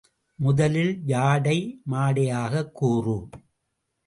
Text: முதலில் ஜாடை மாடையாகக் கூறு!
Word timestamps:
முதலில் 0.39 1.01
ஜாடை 1.07 1.57
மாடையாகக் 1.91 2.71
கூறு! 2.71 3.17